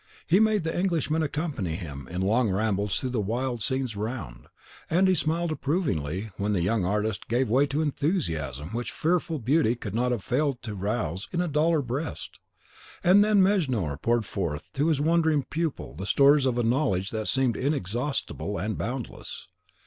[0.25, 4.47] He made the Englishman accompany him in long rambles through the wild scenes around,
[4.89, 8.97] and he smiled approvingly when the young artist gave way to the enthusiasm which their
[9.19, 12.39] fearful beauty could not have failed to rouse in a duller breast;
[13.03, 17.27] and then Mejnour poured forth to his wondering pupil the stores of a knowledge that
[17.27, 19.49] seemed inexhaustible and boundless.